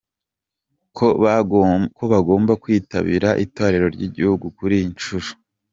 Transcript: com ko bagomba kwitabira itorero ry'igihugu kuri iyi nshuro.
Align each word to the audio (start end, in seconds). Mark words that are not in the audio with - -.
com 0.97 1.79
ko 1.97 2.03
bagomba 2.13 2.51
kwitabira 2.63 3.29
itorero 3.45 3.87
ry'igihugu 3.95 4.45
kuri 4.57 4.73
iyi 4.79 4.87
nshuro. 4.93 5.27